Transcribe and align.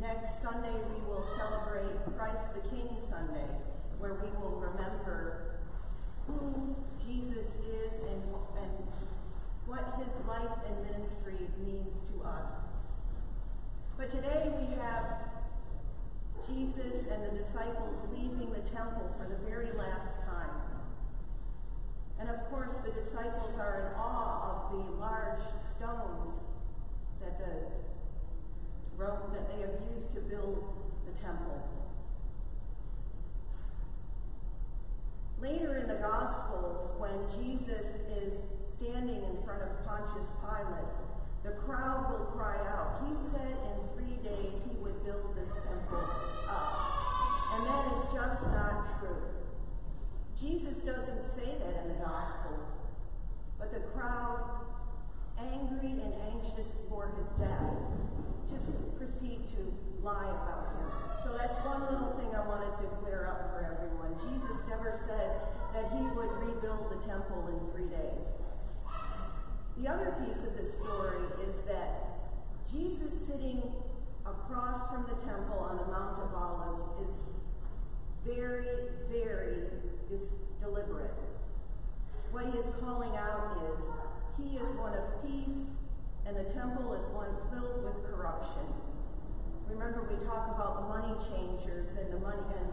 Next 0.00 0.42
Sunday, 0.42 0.72
we 0.72 1.06
will 1.06 1.24
celebrate 1.24 1.94
Christ 2.16 2.54
the 2.54 2.68
King 2.68 2.96
Sunday, 2.98 3.46
where 3.98 4.14
we 4.14 4.30
will 4.40 4.58
remember 4.58 5.60
who 6.26 6.74
Jesus 7.06 7.56
is 7.84 7.98
and, 8.00 8.22
and 8.60 8.72
what 9.66 10.02
his 10.02 10.14
life 10.26 10.58
and 10.66 10.90
ministry 10.90 11.46
means 11.64 12.02
to 12.10 12.26
us. 12.26 12.48
But 13.96 14.10
today 14.10 14.50
we 14.58 14.74
have 14.80 15.04
Jesus 16.48 17.06
and 17.06 17.24
the 17.24 17.36
disciples 17.36 18.02
leaving 18.12 18.50
the 18.52 18.68
temple 18.70 19.08
for 19.16 19.28
the 19.28 19.36
very 19.48 19.70
last 19.72 20.18
time. 20.20 20.62
And 22.18 22.28
of 22.28 22.38
course, 22.50 22.74
the 22.84 22.90
disciples 22.92 23.58
are 23.58 23.80
in 23.80 24.00
awe 24.00 24.50
of 24.50 24.72
the 24.72 24.92
large 25.00 25.42
stones 25.62 26.44
that 27.20 27.38
the 27.38 27.91
that 29.32 29.48
they 29.48 29.60
have 29.62 29.74
used 29.92 30.14
to 30.14 30.20
build 30.20 30.64
the 31.06 31.12
temple. 31.20 31.62
Later 35.40 35.76
in 35.76 35.88
the 35.88 35.96
Gospels, 35.96 36.94
when 36.98 37.18
Jesus 37.36 38.00
is 38.22 38.38
standing 38.68 39.24
in 39.24 39.42
front 39.44 39.62
of 39.62 39.84
Pontius 39.84 40.30
Pilate, 40.40 40.94
the 41.42 41.50
crowd 41.50 42.10
will 42.10 42.26
cry 42.26 42.56
out. 42.56 43.02
He 43.08 43.14
said 43.14 43.56
in 43.66 43.88
three 43.94 44.16
days 44.22 44.62
he 44.62 44.76
would 44.78 45.04
build 45.04 45.34
this 45.34 45.50
temple 45.66 46.06
up. 46.48 46.92
And 47.54 47.66
that 47.66 47.92
is 47.96 48.04
just 48.14 48.46
not 48.46 49.00
true. 49.00 49.22
Jesus 50.40 50.82
doesn't 50.82 51.24
say 51.24 51.58
that 51.58 51.82
in 51.82 51.88
the 51.88 51.98
Gospel. 52.04 52.58
But 53.58 53.72
the 53.72 53.80
crowd, 53.80 54.42
angry 55.38 55.90
and 55.90 56.14
anxious 56.30 56.78
for 56.88 57.12
his 57.18 57.30
death, 57.32 57.74
just 58.50 58.72
proceed 58.96 59.46
to 59.54 59.74
lie 60.02 60.30
about 60.30 60.74
him. 60.74 60.90
So 61.24 61.36
that's 61.38 61.54
one 61.64 61.82
little 61.82 62.10
thing 62.18 62.34
I 62.34 62.46
wanted 62.46 62.71
to 62.82 62.88
clear 63.02 63.30
up 63.30 63.54
for 63.54 63.62
everyone. 63.62 64.18
Jesus 64.18 64.66
never 64.68 64.92
said 65.06 65.38
that 65.72 65.90
he 65.96 66.04
would 66.18 66.30
rebuild 66.42 66.90
the 66.90 67.06
temple 67.06 67.48
in 67.48 67.72
three 67.72 67.88
days. 67.88 68.26
The 69.78 69.88
other 69.88 70.14
piece 70.26 70.42
of 70.42 70.56
this 70.56 70.76
story 70.76 71.22
is 71.46 71.60
that 71.68 72.12
Jesus 72.70 73.26
sitting 73.26 73.62
across 74.26 74.88
from 74.90 75.04
the 75.04 75.14
temple 75.24 75.58
on 75.58 75.76
the 75.78 75.86
Mount 75.86 76.18
of 76.18 76.34
Olives 76.34 76.82
is 77.08 77.18
very, 78.26 78.66
very 79.10 79.70
deliberate. 80.60 81.14
What 82.30 82.46
he 82.46 82.58
is 82.58 82.66
calling 82.80 83.16
out 83.16 83.58
is, 83.74 83.84
he 84.38 84.56
is 84.56 84.70
one 84.70 84.94
of 84.94 85.04
peace, 85.22 85.74
and 86.26 86.36
the 86.36 86.44
temple 86.44 86.94
is 86.94 87.06
one 87.06 87.34
filled 87.50 87.84
with 87.84 88.02
corruption. 88.10 88.62
Remember, 89.72 90.04
we 90.04 90.22
talk 90.24 90.52
about 90.54 90.82
the 90.82 90.86
money 90.88 91.14
changers 91.32 91.96
and 91.96 92.12
the 92.12 92.20
money 92.20 92.44
and 92.60 92.72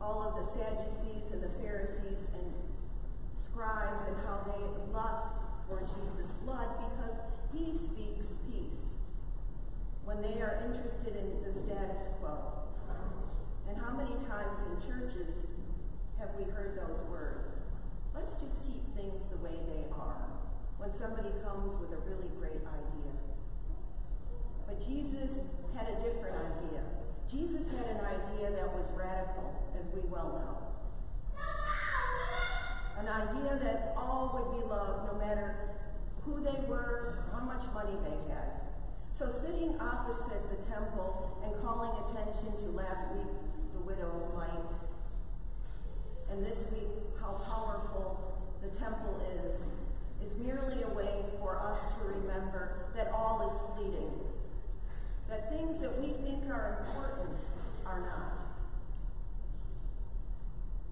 all 0.00 0.20
of 0.22 0.36
the 0.36 0.44
Sadducees 0.44 1.32
and 1.32 1.42
the 1.42 1.48
Pharisees 1.60 2.28
and 2.34 2.52
scribes 3.34 4.04
and 4.06 4.16
how 4.26 4.44
they 4.44 4.92
lust 4.92 5.36
for 5.66 5.80
Jesus' 5.80 6.32
blood 6.44 6.68
because 6.90 7.18
he 7.52 7.76
speaks 7.76 8.36
peace 8.50 8.92
when 10.04 10.20
they 10.20 10.40
are 10.42 10.62
interested 10.66 11.16
in 11.16 11.42
the 11.42 11.52
status 11.52 12.08
quo. 12.20 12.62
And 13.68 13.80
how 13.80 13.96
many 13.96 14.12
times 14.28 14.60
in 14.68 14.76
churches 14.86 15.46
have 16.18 16.28
we 16.36 16.44
heard 16.52 16.76
those 16.76 17.02
words? 17.08 17.48
Let's 18.14 18.34
just 18.34 18.66
keep 18.66 18.84
things 18.94 19.24
the 19.30 19.38
way 19.38 19.56
they 19.66 19.88
are 19.96 20.28
when 20.76 20.92
somebody 20.92 21.30
comes 21.42 21.78
with 21.80 21.92
a 21.92 22.00
really 22.04 22.28
great 22.38 22.60
idea. 22.68 23.21
But 24.72 24.88
Jesus 24.88 25.40
had 25.76 25.88
a 25.88 25.96
different 26.00 26.32
idea. 26.32 26.80
Jesus 27.30 27.68
had 27.68 27.84
an 27.92 28.00
idea 28.00 28.50
that 28.56 28.72
was 28.72 28.90
radical, 28.96 29.52
as 29.78 29.86
we 29.92 30.00
well 30.08 30.40
know 30.40 30.72
an 32.98 33.08
idea 33.08 33.58
that 33.62 33.94
all 33.96 34.30
would 34.32 34.60
be 34.60 34.66
loved 34.68 35.12
no 35.12 35.18
matter 35.18 35.56
who 36.24 36.40
they 36.40 36.56
were, 36.68 37.24
how 37.32 37.40
much 37.40 37.62
money 37.74 37.96
they 38.04 38.32
had. 38.32 38.60
So 39.12 39.28
sitting 39.28 39.76
opposite 39.80 40.42
the 40.50 40.62
temple 40.64 41.42
and 41.44 41.52
calling 41.62 41.90
attention 42.04 42.54
to 42.64 42.76
last 42.76 43.10
week 43.16 43.32
the 43.72 43.80
widow's 43.80 44.28
mite, 44.36 44.72
and 46.30 46.44
this 46.46 46.64
week 46.70 46.88
how 47.20 47.42
powerful 47.44 48.40
the 48.62 48.68
temple 48.78 49.20
is, 49.44 49.62
is 50.24 50.36
merely 50.36 50.82
a 50.82 50.88
way 50.94 51.24
for 51.40 51.58
us 51.58 51.80
to 51.80 52.04
remember 52.04 52.86
that 52.94 53.10
all 53.10 53.50
is 53.50 53.74
fleeting, 53.74 54.12
that 55.32 55.48
things 55.48 55.78
that 55.78 55.98
we 55.98 56.08
think 56.28 56.44
are 56.50 56.84
important 56.84 57.38
are 57.86 58.00
not. 58.00 58.36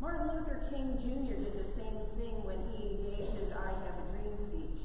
Martin 0.01 0.35
Luther 0.35 0.65
King 0.73 0.97
Jr. 0.97 1.37
did 1.37 1.61
the 1.61 1.69
same 1.69 2.01
thing 2.17 2.41
when 2.41 2.57
he 2.73 2.97
gave 3.05 3.29
his 3.37 3.53
I 3.53 3.69
Have 3.85 4.01
a 4.01 4.07
Dream 4.17 4.39
speech. 4.39 4.81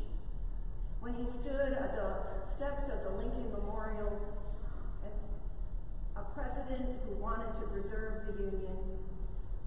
When 1.00 1.14
he 1.14 1.26
stood 1.26 1.72
at 1.72 1.96
the 1.96 2.44
steps 2.44 2.92
of 2.92 3.00
the 3.08 3.12
Lincoln 3.16 3.50
Memorial, 3.56 4.20
a 6.18 6.24
president 6.36 7.00
who 7.08 7.16
wanted 7.16 7.56
to 7.56 7.62
preserve 7.72 8.28
the 8.28 8.44
Union, 8.44 8.76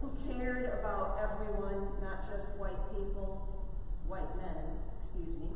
who 0.03 0.13
cared 0.29 0.67
about 0.67 1.17
everyone, 1.17 1.89
not 2.03 2.29
just 2.29 2.51
white 2.61 2.93
people, 2.93 3.65
white 4.07 4.37
men, 4.37 4.69
excuse 5.01 5.35
me, 5.41 5.49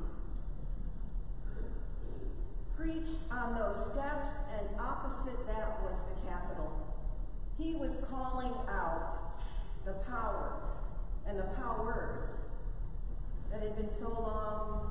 preached 2.76 3.18
on 3.30 3.54
those 3.54 3.92
steps, 3.92 4.28
and 4.58 4.80
opposite 4.80 5.46
that 5.46 5.82
was 5.82 6.02
the 6.04 6.28
Capitol. 6.28 6.72
He 7.58 7.74
was 7.74 7.98
calling 8.10 8.52
out 8.68 9.18
the 9.84 9.92
power 9.92 10.60
and 11.26 11.38
the 11.38 11.44
powers 11.44 12.26
that 13.50 13.62
had 13.62 13.76
been 13.76 13.90
so 13.90 14.08
long 14.08 14.90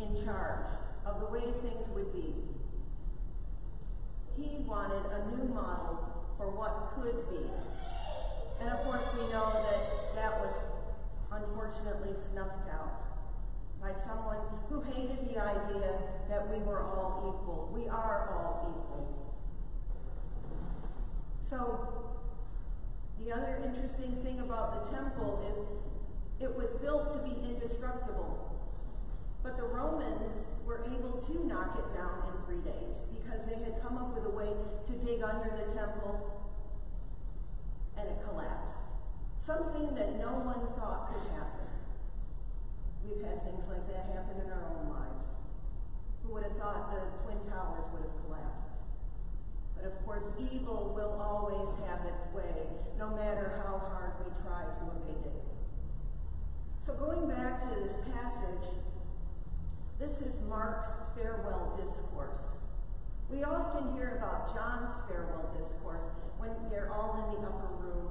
in 0.00 0.24
charge 0.24 0.66
of 1.04 1.20
the 1.20 1.26
way 1.26 1.42
things 1.62 1.88
would 1.90 2.12
be. 2.12 2.34
He 4.36 4.56
wanted 4.64 5.04
a 5.12 5.36
new 5.36 5.52
model 5.52 6.26
for 6.36 6.50
what 6.50 6.92
could 6.94 7.28
be. 7.30 7.44
And 8.60 8.70
of 8.70 8.82
course, 8.84 9.04
we 9.14 9.28
know 9.30 9.52
that 9.52 10.14
that 10.14 10.40
was 10.40 10.54
unfortunately 11.30 12.14
snuffed 12.14 12.68
out 12.72 13.09
by 13.80 13.92
someone 13.92 14.38
who 14.68 14.82
hated 14.82 15.28
the 15.28 15.40
idea 15.40 15.98
that 16.28 16.48
we 16.50 16.58
were 16.62 16.80
all 16.80 17.34
equal. 17.34 17.70
We 17.72 17.88
are 17.88 18.28
all 18.30 18.68
equal. 18.68 19.20
So 21.42 22.12
the 23.24 23.32
other 23.32 23.60
interesting 23.64 24.16
thing 24.22 24.40
about 24.40 24.84
the 24.84 24.90
temple 24.90 25.44
is 25.50 25.64
it 26.42 26.54
was 26.56 26.72
built 26.74 27.12
to 27.12 27.18
be 27.28 27.34
indestructible. 27.48 28.46
But 29.42 29.56
the 29.56 29.64
Romans 29.64 30.46
were 30.66 30.84
able 30.84 31.20
to 31.26 31.46
knock 31.46 31.78
it 31.78 31.94
down 31.96 32.22
in 32.28 32.44
three 32.44 32.60
days 32.70 33.06
because 33.16 33.46
they 33.46 33.56
had 33.56 33.82
come 33.82 33.96
up 33.96 34.14
with 34.14 34.26
a 34.26 34.36
way 34.36 34.52
to 34.86 34.92
dig 35.04 35.22
under 35.22 35.50
the 35.56 35.72
temple 35.72 36.40
and 37.96 38.06
it 38.08 38.16
collapsed. 38.28 38.84
Something 39.38 39.94
that 39.94 40.18
no 40.18 40.38
one 40.44 40.60
thought 40.78 41.08
could 41.12 41.32
happen. 41.32 41.69
We've 43.10 43.26
had 43.26 43.42
things 43.42 43.66
like 43.66 43.82
that 43.90 44.06
happen 44.14 44.38
in 44.38 44.52
our 44.52 44.70
own 44.70 44.86
lives. 44.94 45.34
Who 46.22 46.32
would 46.34 46.44
have 46.44 46.56
thought 46.56 46.94
the 46.94 47.10
Twin 47.26 47.42
Towers 47.50 47.90
would 47.92 48.02
have 48.06 48.14
collapsed? 48.24 48.70
But 49.74 49.86
of 49.90 49.98
course, 50.06 50.30
evil 50.38 50.94
will 50.94 51.18
always 51.18 51.74
have 51.88 52.06
its 52.06 52.30
way, 52.32 52.70
no 52.98 53.10
matter 53.10 53.60
how 53.66 53.82
hard 53.82 54.12
we 54.22 54.30
try 54.46 54.62
to 54.62 54.82
evade 55.02 55.26
it. 55.26 55.42
So 56.82 56.94
going 56.94 57.28
back 57.28 57.60
to 57.66 57.80
this 57.82 57.94
passage, 58.14 58.78
this 59.98 60.20
is 60.22 60.42
Mark's 60.48 60.94
farewell 61.16 61.76
discourse. 61.82 62.56
We 63.28 63.42
often 63.42 63.92
hear 63.94 64.18
about 64.18 64.54
John's 64.54 65.02
farewell 65.08 65.52
discourse 65.58 66.04
when 66.38 66.50
they're 66.70 66.92
all 66.92 67.26
in 67.26 67.42
the 67.42 67.48
upper 67.48 67.74
room 67.74 68.10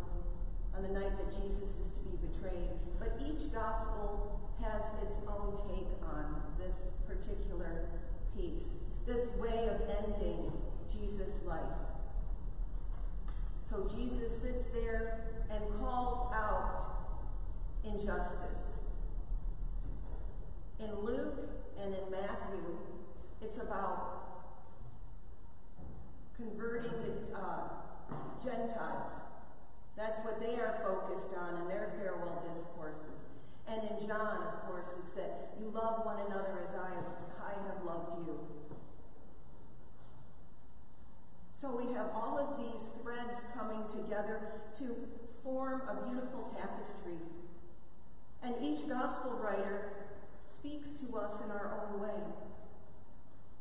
on 0.75 0.83
the 0.83 0.89
night 0.89 1.17
that 1.17 1.41
Jesus 1.41 1.77
is 1.77 1.89
to 1.91 1.99
be 2.01 2.17
betrayed. 2.27 2.71
But 2.99 3.19
each 3.21 3.51
gospel 3.53 4.38
has 4.63 4.93
its 5.03 5.21
own 5.27 5.55
take 5.67 5.87
on 6.03 6.41
this 6.57 6.85
particular 7.07 7.89
piece, 8.35 8.75
this 9.05 9.29
way 9.37 9.69
of 9.69 9.81
ending 10.03 10.51
Jesus' 10.91 11.41
life. 11.45 11.61
So 13.61 13.87
Jesus 13.95 14.41
sits 14.41 14.69
there 14.69 15.21
and 15.51 15.61
calls 15.79 16.31
out 16.33 16.87
injustice. 17.83 18.67
In 20.79 20.93
Luke 21.01 21.49
and 21.81 21.93
in 21.93 22.11
Matthew, 22.11 22.77
it's 23.41 23.57
about 23.57 24.19
converting 26.35 26.91
the 26.91 27.37
uh, 27.37 27.67
Gentiles. 28.43 29.13
That's 29.97 30.19
what 30.19 30.39
they 30.39 30.55
are 30.55 30.79
focused 30.83 31.31
on 31.37 31.61
in 31.61 31.67
their 31.67 31.93
farewell 31.99 32.43
discourses. 32.51 33.28
And 33.69 33.81
in 33.83 34.07
John, 34.07 34.37
of 34.47 34.67
course, 34.67 34.95
it 34.97 35.07
said, 35.07 35.31
you 35.59 35.69
love 35.69 36.03
one 36.03 36.17
another 36.25 36.59
as 36.63 36.73
I, 36.73 36.97
as 36.97 37.07
I 37.37 37.53
have 37.67 37.85
loved 37.85 38.27
you. 38.27 38.39
So 41.61 41.75
we 41.75 41.93
have 41.93 42.07
all 42.15 42.39
of 42.39 42.57
these 42.57 42.89
threads 43.01 43.45
coming 43.53 43.83
together 43.93 44.39
to 44.79 44.95
form 45.43 45.83
a 45.87 46.09
beautiful 46.09 46.51
tapestry. 46.57 47.19
And 48.41 48.55
each 48.61 48.87
gospel 48.87 49.31
writer 49.31 49.91
speaks 50.47 50.93
to 50.93 51.17
us 51.17 51.41
in 51.43 51.51
our 51.51 51.83
own 51.83 52.01
way. 52.01 52.23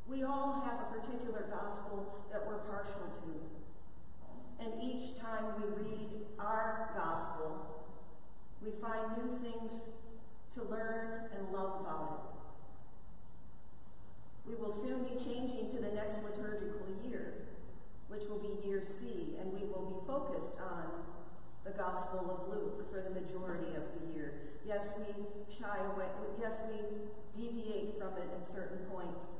We 0.08 0.22
all 0.22 0.62
have 0.64 0.80
a 0.80 1.00
particular 1.00 1.50
gospel 1.50 2.24
that 2.32 2.46
we're 2.46 2.58
partial 2.58 3.12
to. 3.24 4.64
And 4.64 4.72
each 4.82 5.18
time 5.18 5.44
we 5.58 5.84
read 5.84 6.08
our 6.38 6.90
gospel, 6.96 7.84
we 8.64 8.70
find 8.70 9.16
new 9.16 9.38
things 9.38 9.82
to 10.58 10.64
learn 10.70 11.30
and 11.36 11.52
love 11.52 11.80
about 11.80 12.12
it. 12.12 12.24
We 14.50 14.54
will 14.56 14.72
soon 14.72 15.04
be 15.04 15.14
changing 15.22 15.70
to 15.70 15.76
the 15.76 15.94
next 15.94 16.22
liturgical 16.24 16.86
year 17.04 17.48
which 18.08 18.24
will 18.28 18.38
be 18.38 18.66
year 18.66 18.82
C, 18.82 19.36
and 19.40 19.52
we 19.52 19.68
will 19.68 19.84
be 19.84 20.06
focused 20.06 20.56
on 20.58 20.86
the 21.64 21.70
Gospel 21.70 22.24
of 22.30 22.48
Luke 22.48 22.90
for 22.90 23.02
the 23.02 23.10
majority 23.10 23.76
of 23.76 23.84
the 23.94 24.14
year. 24.14 24.32
Yes, 24.66 24.94
we 24.98 25.12
shy 25.54 25.78
away, 25.94 26.06
yes, 26.40 26.62
we 26.68 26.80
deviate 27.38 27.98
from 27.98 28.16
it 28.16 28.28
at 28.34 28.46
certain 28.46 28.78
points 28.90 29.36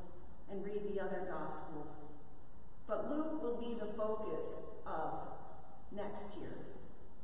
and 0.51 0.65
read 0.65 0.83
the 0.95 1.01
other 1.01 1.27
Gospels. 1.31 2.05
But 2.87 3.11
Luke 3.11 3.43
will 3.43 3.57
be 3.57 3.75
the 3.75 3.87
focus 3.87 4.61
of 4.87 5.29
next 5.93 6.37
year, 6.39 6.53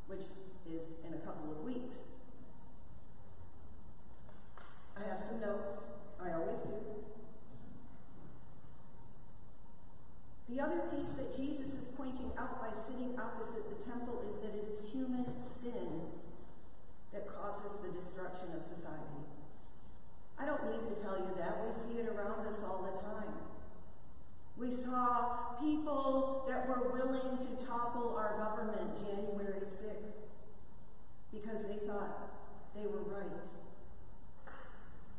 which 0.06 0.24
is 0.70 0.92
in 1.06 1.14
a 1.14 1.18
couple 1.18 1.52
of 1.52 1.62
weeks. 1.62 2.04
I 4.96 5.08
have 5.08 5.18
some 5.18 5.40
notes. 5.40 5.76
I 6.22 6.32
always 6.32 6.58
do. 6.58 6.74
The 10.48 10.60
that 11.16 11.36
Jesus 11.36 11.74
is 11.74 11.88
pointing 11.96 12.30
out 12.38 12.60
by 12.60 12.72
sitting 12.76 13.18
opposite 13.18 13.64
the 13.68 13.84
temple 13.84 14.22
is 14.28 14.40
that 14.40 14.54
it 14.54 14.66
is 14.70 14.90
human 14.92 15.26
sin 15.42 16.08
that 17.12 17.26
causes 17.26 17.78
the 17.78 17.88
destruction 17.88 18.48
of 18.56 18.62
society. 18.62 19.22
I 20.38 20.46
don't 20.46 20.64
need 20.66 20.94
to 20.94 21.00
tell 21.00 21.16
you 21.16 21.30
that. 21.38 21.64
We 21.64 21.72
see 21.72 22.00
it 22.00 22.08
around 22.08 22.46
us 22.46 22.62
all 22.62 22.82
the 22.82 22.98
time. 22.98 23.34
We 24.56 24.70
saw 24.70 25.54
people 25.60 26.44
that 26.48 26.68
were 26.68 26.92
willing 26.92 27.38
to 27.38 27.66
topple 27.66 28.14
our 28.16 28.36
government 28.36 28.98
January 28.98 29.60
6th 29.60 30.22
because 31.32 31.66
they 31.66 31.76
thought 31.86 32.30
they 32.74 32.86
were 32.86 33.02
right. 33.02 33.30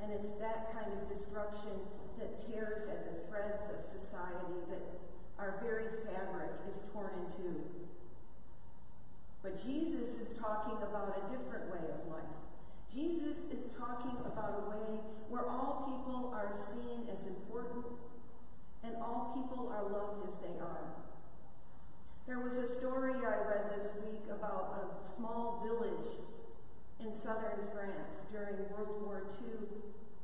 And 0.01 0.12
it's 0.12 0.31
that 0.39 0.74
kind 0.74 0.92
of 0.92 1.09
destruction 1.09 1.80
that 2.19 2.45
tears 2.47 2.88
at 2.88 3.06
the 3.12 3.27
threads 3.27 3.69
of 3.75 3.83
society 3.83 4.63
that 4.69 4.94
our 5.40 5.60
very 5.64 5.86
fabric 6.06 6.52
is 6.72 6.84
torn 6.94 7.12
in 7.20 7.32
two. 7.36 7.62
But 9.44 9.64
Jesus 9.64 10.18
is 10.18 10.38
talking 10.40 10.78
about 10.82 11.18
a 11.18 11.32
different 11.32 11.70
way 11.72 11.86
of 11.94 12.08
life. 12.10 12.24
Jesus 12.94 13.46
is 13.52 13.70
talking 13.78 14.16
about 14.26 14.64
a 14.66 14.70
way 14.70 15.00
where 15.30 15.48
all 15.50 15.84
people 15.86 16.32
are 16.34 16.52
seen 16.54 17.08
as 17.12 17.28
important 17.28 17.86
and 18.84 18.96
all 18.98 19.34
people 19.36 19.72
are 19.74 19.84
loved 19.84 20.26
as 20.28 20.40
they 20.40 20.60
are. 20.60 20.96
There 22.26 22.40
was 22.40 22.58
a 22.58 22.66
story 22.66 23.14
I 23.14 23.48
read 23.48 23.78
this 23.78 23.94
week 24.04 24.24
about 24.31 24.74
a 24.81 25.16
small 25.16 25.62
village 25.64 26.08
in 27.00 27.14
southern 27.14 27.60
France 27.74 28.26
during 28.31 28.56
World 28.72 29.04
War 29.06 29.28
II, 29.42 29.68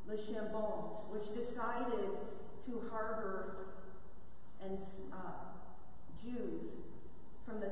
Le 0.07 0.17
Chambon, 0.17 1.11
which 1.11 1.33
decided 1.35 2.09
to 2.65 2.81
harbor 2.89 3.67
and 4.63 4.77
uh, 5.11 5.51
Jews 6.23 6.69
from 7.45 7.59
the 7.59 7.67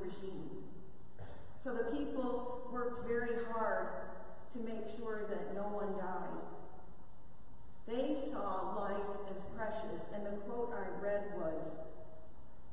Regime. 0.00 0.50
So 1.62 1.74
the 1.74 1.96
people 1.96 2.68
worked 2.72 3.06
very 3.06 3.44
hard 3.52 3.88
to 4.52 4.58
make 4.58 4.86
sure 4.96 5.26
that 5.28 5.54
no 5.54 5.62
one 5.62 5.96
died. 5.98 6.40
They 7.86 8.14
saw 8.14 8.76
life 8.76 9.18
as 9.30 9.44
precious, 9.56 10.08
and 10.14 10.24
the 10.24 10.38
quote 10.42 10.72
I 10.72 11.02
read 11.02 11.24
was, 11.36 11.76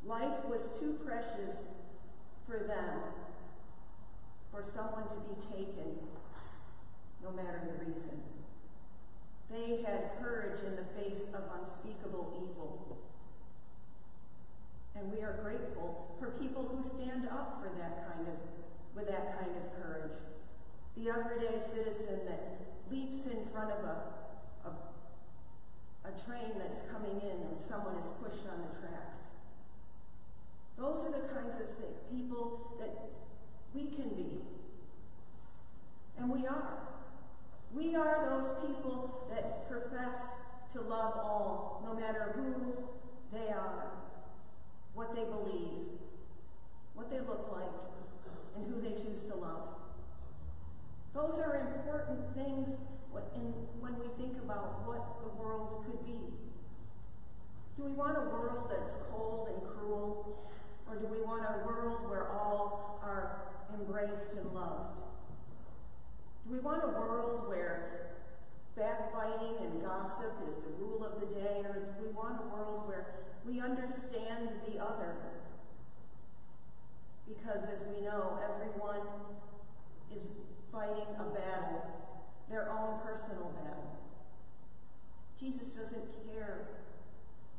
Life 0.06 0.46
was 0.46 0.70
too 0.80 0.98
precious 1.06 1.64
for 2.48 2.60
them, 2.60 3.00
for 4.52 4.64
someone 4.64 5.08
to 5.10 5.16
be 5.16 5.36
taken, 5.56 5.98
no 7.24 7.32
matter 7.32 7.62
the 7.66 7.86
reason. 7.86 8.22
They 9.50 9.82
had 9.82 10.12
courage 10.22 10.60
in 10.66 10.76
the 10.76 10.84
face 10.84 11.28
of 11.34 11.44
unspeakable 11.60 12.34
evil. 12.36 12.98
And 14.96 15.12
we 15.12 15.17
are 15.28 15.44
grateful 15.44 16.16
for 16.20 16.32
people 16.40 16.64
who 16.64 16.88
stand 16.88 17.28
up 17.28 17.60
for 17.60 17.70
that 17.78 18.08
kind 18.08 18.28
of, 18.28 18.40
with 18.96 19.08
that 19.08 19.38
kind 19.40 19.52
of 19.58 19.84
courage. 19.84 20.18
The 20.96 21.10
everyday 21.10 21.60
citizen 21.60 22.22
that 22.26 22.62
leaps 22.90 23.26
in 23.26 23.46
front 23.52 23.72
of 23.72 23.84
a, 23.84 23.98
a, 24.66 26.08
a 26.08 26.12
train 26.26 26.54
that's 26.58 26.82
coming 26.90 27.20
in 27.22 27.44
and 27.44 27.60
someone 27.60 27.98
is 27.98 28.08
pushed 28.24 28.48
on 28.48 28.64
the 28.64 28.80
tracks. 28.80 29.20
Those 30.78 31.06
are 31.06 31.12
the 31.12 31.28
kinds 31.28 31.56
of 31.56 31.78
th- 31.78 31.92
people 32.10 32.78
that 32.80 32.96
we 33.74 33.88
can 33.92 34.10
be. 34.16 34.40
And 36.18 36.32
we 36.32 36.48
are. 36.48 36.88
We 37.74 37.96
are 37.96 38.30
those 38.30 38.54
people 38.66 39.28
that 39.30 39.70
profess 39.70 40.36
to 40.74 40.82
love 40.82 41.14
all, 41.18 41.84
no 41.86 42.00
matter 42.00 42.34
who 42.36 43.38
they 43.38 43.52
are 43.52 43.97
what 44.98 45.14
they 45.14 45.24
believe, 45.24 45.94
what 46.96 47.12
they 47.12 47.20
look 47.20 47.54
like, 47.54 47.70
and 48.56 48.66
who 48.66 48.82
they 48.82 49.00
choose 49.00 49.24
to 49.26 49.36
love. 49.36 49.78
Those 51.14 51.38
are 51.38 51.56
important 51.78 52.34
things 52.34 52.78
when 53.80 53.94
we 54.00 54.08
think 54.18 54.38
about 54.42 54.88
what 54.88 55.22
the 55.22 55.30
world 55.40 55.86
could 55.86 56.04
be. 56.04 56.34
Do 57.78 57.84
we 57.86 57.92
want 57.92 58.18
a 58.18 58.22
world 58.22 58.72
that's 58.72 58.98
cold 59.12 59.50
and 59.54 59.62
cruel, 59.70 60.50
or 60.90 60.96
do 60.98 61.06
we 61.06 61.22
want 61.22 61.44
a 61.46 61.66
world 61.66 62.10
where 62.10 62.32
all 62.32 63.00
are 63.04 63.54
embraced 63.80 64.34
and 64.34 64.52
loved? 64.52 64.98
Do 66.46 66.54
we 66.54 66.60
want 66.60 66.84
a 66.84 66.88
world 66.88 67.48
where 67.48 68.16
backbiting 68.76 69.58
and 69.62 69.82
gossip 69.82 70.34
is 70.48 70.56
the 70.58 70.74
rule 70.80 71.04
of 71.06 71.20
the 71.20 71.28
day, 71.36 71.62
or 71.66 71.94
do 71.98 72.06
we 72.06 72.12
want 72.14 72.42
a 72.42 72.48
world 72.56 72.77
we 73.48 73.62
understand 73.62 74.50
the 74.68 74.84
other. 74.84 75.16
Because 77.28 77.64
as 77.72 77.86
we 77.86 78.02
know, 78.06 78.40
everyone 78.44 79.08
is 80.16 80.28
fighting 80.72 81.08
a 81.20 81.24
battle, 81.24 81.84
their 82.50 82.70
own 82.72 83.00
personal 83.06 83.52
battle. 83.64 83.98
Jesus 85.40 85.70
doesn't 85.70 86.06
care 86.32 86.68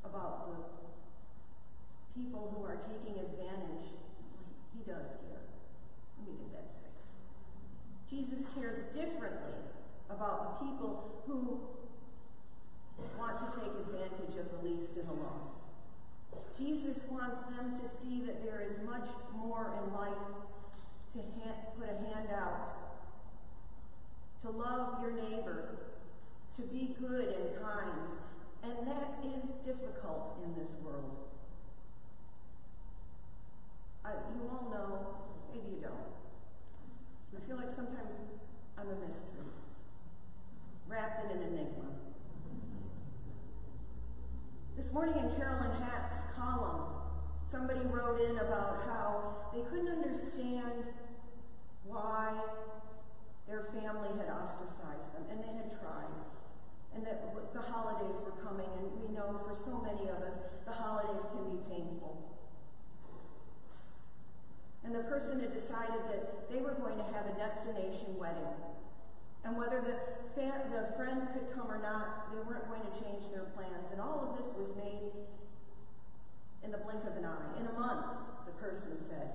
about 0.05 0.49
the 0.49 2.21
people 2.21 2.55
who 2.55 2.65
are 2.65 2.77
taking 2.77 3.21
advantage. 3.21 3.89
He 4.77 4.91
does 4.91 5.07
care. 5.07 5.45
Let 6.19 6.29
me 6.29 6.35
get 6.41 6.53
that 6.53 6.71
straight. 6.71 6.99
Jesus 8.11 8.47
cares 8.55 8.79
differently 8.95 9.55
about 10.11 10.61
the 10.61 10.67
people 10.67 11.23
who 11.27 11.61
want 13.19 13.39
to 13.39 13.45
take 13.61 13.71
advantage 13.87 14.37
of 14.39 14.51
the 14.51 14.69
least 14.69 14.97
and 14.97 15.09
the 15.09 15.13
lost. 15.13 15.68
Jesus 16.59 17.05
wants 17.09 17.43
them 17.47 17.79
to 17.81 17.89
see 17.89 18.21
that 18.27 18.43
there 18.45 18.61
is 18.61 18.81
much 18.85 19.09
more 19.33 19.73
in 19.81 19.95
life 19.95 20.13
to 21.13 21.19
hand, 21.19 21.57
put 21.79 21.89
a 21.89 22.13
hand 22.13 22.29
out, 22.35 22.77
to 24.43 24.51
love 24.51 25.01
your 25.01 25.13
neighbor, 25.13 25.77
to 26.57 26.63
be 26.63 26.97
good 27.01 27.29
and 27.29 27.63
kind. 27.63 28.01
And 28.65 28.89
that 28.89 29.25
is 29.25 29.51
difficult 29.65 30.37
in 30.45 30.61
this 30.61 30.73
world. 30.83 31.29
You 34.35 34.49
all 34.51 34.71
know, 34.71 35.07
maybe 35.53 35.77
you 35.77 35.83
don't. 35.83 36.09
I 37.37 37.47
feel 37.47 37.57
like 37.57 37.71
sometimes 37.71 38.11
I'm 38.77 38.89
a 38.89 39.07
mystery, 39.07 39.47
wrapped 40.89 41.25
in 41.25 41.31
an 41.37 41.43
enigma. 41.43 42.08
This 44.79 44.93
morning 44.93 45.19
in 45.19 45.29
Carolyn 45.35 45.75
Hax 45.83 46.19
column, 46.39 46.87
somebody 47.45 47.81
wrote 47.81 48.21
in 48.21 48.39
about 48.39 48.85
how 48.87 49.35
they 49.53 49.63
couldn't 49.63 49.89
understand 49.89 50.85
why 51.83 52.31
their 53.49 53.65
family 53.65 54.11
had 54.17 54.31
ostracized 54.31 55.11
them, 55.19 55.27
and 55.33 55.43
they 55.43 55.51
had 55.51 55.75
tried. 55.83 56.15
And 56.95 57.05
that 57.05 57.35
the 57.53 57.61
holidays 57.61 58.23
were 58.23 58.39
coming, 58.41 58.69
and 58.79 59.03
we 59.03 59.13
know 59.13 59.41
for 59.45 59.53
so 59.53 59.83
many 59.83 60.09
of 60.11 60.23
us, 60.23 60.39
the 60.65 60.71
holidays 60.71 61.27
can 61.27 61.51
be 61.51 61.59
painful. 61.69 62.39
And 64.85 64.95
the 64.95 65.03
person 65.11 65.41
had 65.41 65.53
decided 65.53 66.07
that 66.07 66.49
they 66.49 66.61
were 66.61 66.75
going 66.75 66.99
to 66.99 67.05
have 67.13 67.27
a 67.27 67.37
destination 67.37 68.17
wedding. 68.17 68.55
And 69.45 69.57
whether 69.57 69.81
the, 69.81 69.97
the 70.37 70.93
friend 70.97 71.27
could 71.33 71.55
come 71.55 71.71
or 71.71 71.81
not, 71.81 72.31
they 72.33 72.41
weren't 72.43 72.69
going 72.69 72.83
to 72.83 72.93
change 73.03 73.31
their 73.33 73.49
plans. 73.57 73.91
And 73.91 74.01
all 74.01 74.29
of 74.29 74.37
this 74.37 74.53
was 74.55 74.75
made 74.77 75.11
in 76.63 76.71
the 76.71 76.79
blink 76.79 77.03
of 77.05 77.17
an 77.17 77.25
eye. 77.25 77.61
In 77.61 77.67
a 77.67 77.73
month, 77.73 78.07
the 78.47 78.53
said. 78.85 79.33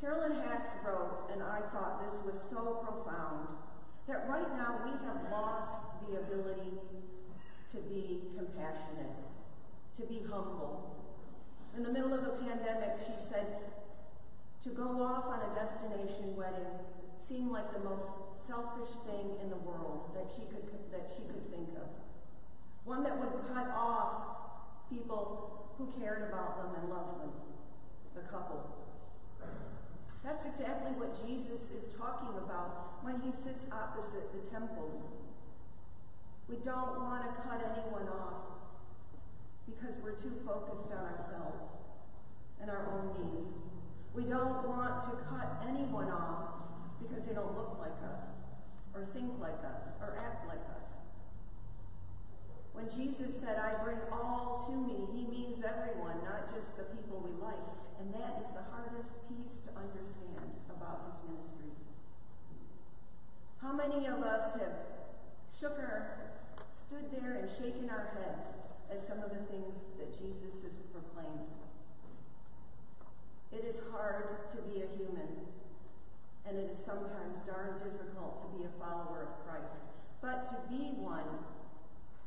Carolyn 0.00 0.42
Hax 0.44 0.70
wrote, 0.84 1.30
and 1.32 1.42
I 1.42 1.60
thought 1.72 2.04
this 2.04 2.18
was 2.24 2.40
so 2.50 2.84
profound, 2.84 3.48
that 4.08 4.28
right 4.28 4.56
now 4.56 4.80
we 4.84 4.90
have 5.06 5.30
lost 5.30 5.76
the 6.06 6.18
ability 6.18 6.72
to 7.72 7.78
be 7.88 8.22
compassionate, 8.36 9.14
to 9.98 10.06
be 10.06 10.20
humble. 10.28 10.96
In 11.76 11.82
the 11.84 11.90
middle 11.90 12.12
of 12.12 12.24
a 12.24 12.36
pandemic, 12.44 12.98
she 13.06 13.14
said, 13.16 13.46
to 14.64 14.70
go 14.70 15.02
off 15.02 15.26
on 15.26 15.40
a 15.50 15.54
destination 15.54 16.36
wedding 16.36 16.66
seemed 17.18 17.52
like 17.52 17.72
the 17.72 17.80
most 17.80 18.10
selfish 18.34 18.90
thing 19.06 19.38
in 19.40 19.50
the 19.50 19.56
world 19.56 20.10
that 20.14 20.26
she 20.34 20.42
could, 20.46 20.66
that 20.90 21.10
she 21.16 21.22
could 21.22 21.44
think 21.50 21.68
of. 21.76 21.88
One 22.84 23.04
that 23.04 23.16
would 23.18 23.54
cut 23.54 23.68
off 23.68 24.90
people 24.90 25.61
who 25.78 25.86
cared 25.98 26.28
about 26.30 26.56
them 26.58 26.82
and 26.82 26.90
loved 26.90 27.20
them, 27.20 27.32
the 28.14 28.22
couple. 28.22 28.82
That's 30.24 30.46
exactly 30.46 30.92
what 30.92 31.18
Jesus 31.26 31.66
is 31.74 31.90
talking 31.98 32.30
about 32.38 33.02
when 33.02 33.20
he 33.20 33.32
sits 33.32 33.66
opposite 33.72 34.30
the 34.30 34.48
temple. 34.50 35.02
We 36.48 36.56
don't 36.62 37.00
want 37.02 37.26
to 37.26 37.42
cut 37.42 37.58
anyone 37.58 38.06
off 38.06 38.62
because 39.66 39.98
we're 40.02 40.14
too 40.14 40.34
focused 40.46 40.92
on 40.92 41.10
ourselves 41.10 41.74
and 42.60 42.70
our 42.70 42.86
own 42.92 43.10
needs. 43.18 43.48
We 44.14 44.24
don't 44.24 44.68
want 44.68 45.02
to 45.10 45.24
cut 45.24 45.64
anyone 45.66 46.10
off 46.10 46.62
because 47.02 47.26
they 47.26 47.34
don't 47.34 47.56
look 47.56 47.78
like 47.80 47.98
us, 48.14 48.38
or 48.94 49.04
think 49.06 49.40
like 49.40 49.58
us, 49.64 49.96
or 50.00 50.16
act 50.20 50.46
like 50.46 50.62
us. 50.76 50.81
When 52.82 52.90
Jesus 52.90 53.30
said, 53.38 53.62
I 53.62 53.78
bring 53.84 54.02
all 54.10 54.66
to 54.66 54.74
me, 54.74 55.06
he 55.14 55.22
means 55.30 55.62
everyone, 55.62 56.18
not 56.26 56.50
just 56.52 56.76
the 56.76 56.82
people 56.82 57.22
we 57.22 57.30
like. 57.38 57.62
And 58.02 58.10
that 58.10 58.42
is 58.42 58.50
the 58.50 58.66
hardest 58.74 59.22
piece 59.30 59.62
to 59.62 59.70
understand 59.78 60.50
about 60.66 61.06
his 61.06 61.22
ministry. 61.30 61.70
How 63.62 63.72
many 63.72 64.08
of 64.10 64.18
us 64.26 64.58
have 64.58 64.74
shook 65.54 65.78
our, 65.78 66.34
stood 66.74 67.06
there 67.14 67.38
and 67.38 67.46
shaken 67.46 67.86
our 67.86 68.18
heads 68.18 68.58
at 68.90 68.98
some 68.98 69.22
of 69.22 69.30
the 69.30 69.46
things 69.46 69.86
that 70.02 70.10
Jesus 70.18 70.66
has 70.66 70.74
proclaimed? 70.90 71.54
It 73.52 73.62
is 73.62 73.78
hard 73.94 74.50
to 74.50 74.58
be 74.66 74.82
a 74.82 74.90
human, 74.98 75.46
and 76.44 76.58
it 76.58 76.66
is 76.66 76.82
sometimes 76.82 77.46
darn 77.46 77.78
difficult 77.78 78.42
to 78.42 78.58
be 78.58 78.66
a 78.66 78.74
follower 78.74 79.30
of 79.30 79.46
Christ. 79.46 79.78
But 80.20 80.50
to 80.50 80.58
be 80.66 80.98
one 80.98 81.46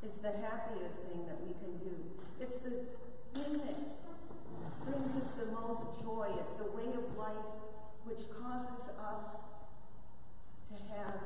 is 0.06 0.18
the 0.20 0.32
happiest 0.32 1.00
thing 1.10 1.26
that 1.26 1.42
we 1.42 1.54
can 1.58 1.78
do. 1.82 1.98
It's 2.40 2.60
the 2.60 2.86
thing 3.34 3.58
that 3.58 4.86
brings 4.86 5.18
us 5.18 5.32
the 5.32 5.48
most 5.48 6.00
joy. 6.00 6.30
It's 6.40 6.54
the 6.54 6.70
way 6.70 6.94
of 6.94 7.18
life 7.18 7.50
which 8.04 8.22
causes 8.30 8.88
us 9.02 9.36
to 10.70 10.76
have 10.94 11.18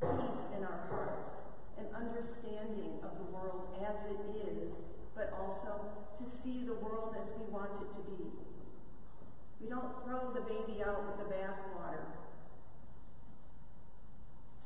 peace 0.00 0.48
in 0.56 0.64
our 0.64 0.88
hearts, 0.88 1.42
an 1.76 1.84
understanding 1.94 2.96
of 3.02 3.18
the 3.18 3.24
world 3.24 3.68
as 3.86 4.06
it 4.06 4.20
is, 4.40 4.80
but 5.14 5.30
also 5.38 5.84
to 6.18 6.26
see 6.26 6.64
the 6.64 6.74
world 6.74 7.14
as 7.18 7.30
we 7.38 7.44
want 7.52 7.72
it 7.76 7.92
to 7.92 8.00
be. 8.10 8.24
We 9.60 9.68
don't 9.68 10.02
throw 10.02 10.32
the 10.32 10.40
baby 10.40 10.82
out 10.82 11.04
with 11.06 11.18
the 11.18 11.34
bathwater. 11.34 12.08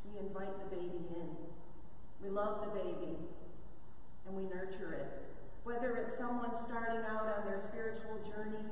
We 0.05 0.21
invite 0.21 0.71
the 0.71 0.77
baby 0.77 1.03
in. 1.17 1.37
We 2.23 2.31
love 2.31 2.61
the 2.61 2.81
baby 2.81 3.17
and 4.27 4.37
we 4.37 4.45
nurture 4.45 4.95
it. 4.95 5.23
Whether 5.65 5.97
it's 5.97 6.17
someone 6.17 6.55
starting 6.55 7.05
out 7.09 7.27
on 7.39 7.47
their 7.47 7.59
spiritual 7.59 8.19
journey 8.25 8.67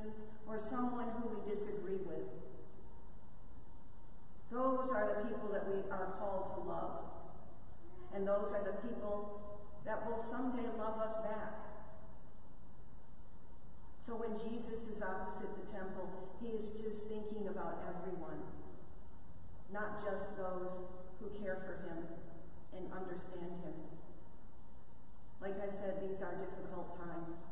or 0.47 0.54
someone 0.69 1.05
who 1.21 1.29
we 1.29 1.49
disagree 1.49 2.01
with. 2.05 2.25
Those 4.51 4.91
are 4.91 5.13
the 5.13 5.29
people 5.29 5.49
that 5.53 5.67
we 5.69 5.81
are 5.91 6.15
called 6.19 6.55
to 6.55 6.69
love. 6.69 7.05
And 8.13 8.27
those 8.27 8.53
are 8.53 8.63
the 8.63 8.87
people 8.87 9.41
that 9.85 10.09
will 10.09 10.17
someday 10.17 10.65
love 10.77 10.99
us 10.99 11.17
back. 11.17 11.53
So 14.05 14.13
when 14.13 14.37
Jesus 14.37 14.87
is 14.87 15.01
opposite 15.01 15.49
the 15.57 15.71
temple, 15.71 16.09
he 16.41 16.49
is 16.49 16.69
just 16.81 17.09
thinking 17.09 17.47
about 17.49 17.83
everyone, 17.89 18.37
not 19.73 20.03
just 20.05 20.37
those 20.37 20.79
who 21.19 21.29
care 21.41 21.57
for 21.65 21.81
him 21.89 22.05
and 22.77 22.85
understand 22.93 23.65
him. 23.65 23.73
Like 25.41 25.57
I 25.61 25.67
said, 25.67 26.01
these 26.01 26.21
are 26.21 26.37
difficult 26.37 26.97
times. 26.97 27.43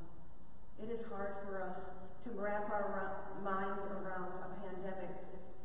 It 0.82 0.90
is 0.90 1.04
hard 1.10 1.34
for 1.44 1.62
us 1.62 1.90
to 2.24 2.30
wrap 2.40 2.70
our 2.72 3.18
minds 3.44 3.84
around 3.84 4.32
a 4.40 4.50
pandemic 4.64 5.12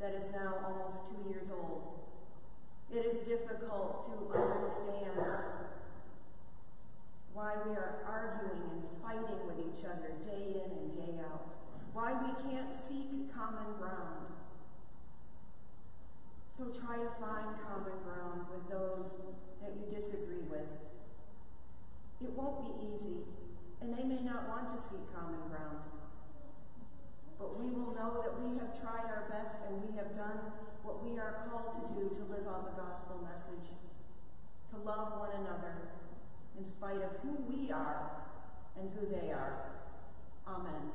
that 0.00 0.15
is 0.15 0.33
now 0.33 0.55
almost 0.67 1.07
two 1.07 1.31
years 1.31 1.47
old. 1.50 1.99
It 2.91 3.05
is 3.07 3.19
difficult 3.19 4.11
to 4.11 4.38
understand 4.38 5.12
why 7.33 7.55
we 7.65 7.73
are 7.73 8.03
arguing 8.07 8.62
and 8.73 8.83
fighting 9.03 9.47
with 9.47 9.59
each 9.61 9.85
other 9.85 10.11
day 10.25 10.59
in 10.59 10.71
and 10.73 10.91
day 10.91 11.23
out, 11.23 11.55
why 11.93 12.12
we 12.12 12.50
can't 12.50 12.75
seek 12.75 13.33
common 13.33 13.79
ground. 13.79 14.27
So 16.49 16.65
try 16.65 16.97
to 16.97 17.11
find 17.21 17.55
common 17.62 18.03
ground 18.03 18.47
with 18.50 18.69
those 18.69 19.17
that 19.62 19.77
you 19.79 19.95
disagree 19.95 20.43
with. 20.50 20.67
It 22.21 22.31
won't 22.31 22.67
be 22.67 22.97
easy, 22.97 23.23
and 23.81 23.97
they 23.97 24.03
may 24.03 24.23
not 24.23 24.49
want 24.49 24.75
to 24.77 24.83
seek 24.83 25.07
common 25.15 25.47
ground. 25.49 25.98
But 27.38 27.59
we 27.62 27.71
will 27.71 27.95
know 27.95 28.18
that 28.23 28.35
we 28.42 28.59
have 28.59 28.75
tried 28.75 29.07
our 29.07 29.30
best 29.30 29.59
and 29.68 29.78
we 29.83 29.97
have 29.97 30.14
done 30.14 30.52
what 30.83 31.04
we 31.07 31.18
are 31.18 31.47
called 31.47 31.73
to 31.78 31.85
do 31.95 32.09
to 32.11 32.23
live 32.26 32.47
out 32.49 32.75
the 32.75 32.83
gospel 32.83 33.23
message, 33.23 33.71
to 34.75 34.76
love 34.83 35.18
one 35.18 35.30
another, 35.38 35.95
in 36.59 36.64
spite 36.64 36.99
of 36.99 37.14
who 37.23 37.38
we 37.47 37.71
are 37.71 38.11
and 38.78 38.90
who 38.99 39.07
they 39.07 39.30
are. 39.30 39.71
Amen. 40.47 40.90